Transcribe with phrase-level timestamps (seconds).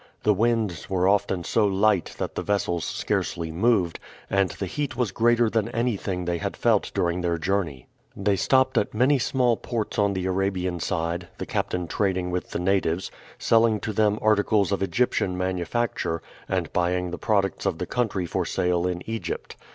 [0.23, 3.99] The winds were often so light that the vessels scarcely moved,
[4.31, 7.85] and the heat was greater than anything they had felt during their journey.
[8.15, 12.57] They stopped at many small ports on the Arabian side; the captain trading with the
[12.57, 18.25] natives selling to them articles of Egyptian manufacture, and buying the products of the country
[18.25, 19.55] for sale in Egypt.